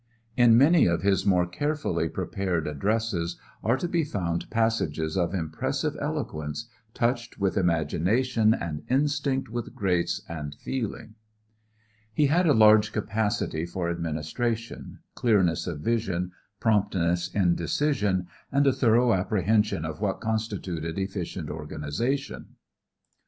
[0.35, 5.95] In many of his more carefully prepared addresses are to be found passages of impressive
[6.01, 11.13] eloquence, touched with imagination and instinct with grace and feeling.
[12.15, 18.73] He had a large capacity for administration, clearness of vision, promptness in decision, and a
[18.73, 22.55] thorough apprehension of what constituted efficient organization.